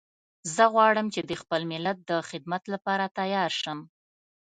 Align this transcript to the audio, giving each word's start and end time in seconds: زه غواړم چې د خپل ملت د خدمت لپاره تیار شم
زه 0.55 0.63
غواړم 0.73 1.07
چې 1.13 1.21
د 1.29 1.31
خپل 1.41 1.61
ملت 1.71 1.97
د 2.09 2.11
خدمت 2.29 2.63
لپاره 2.73 3.05
تیار 3.19 3.51
شم 3.61 3.79